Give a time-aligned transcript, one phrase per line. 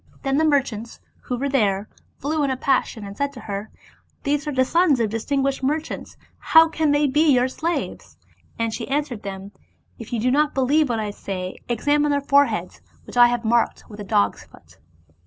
[0.23, 3.69] Then the merchants, who were there, flew in a passion, and said to her,"
[4.23, 8.17] These are the sons of distinguished merchants, how then can they be your slaves?"
[8.57, 9.51] Then she answered them,
[9.99, 13.99] "If you do not believe what I say, examine their foreheads which I marked with
[13.99, 14.79] a dog's foot."